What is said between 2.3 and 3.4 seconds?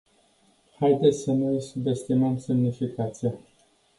semnificația.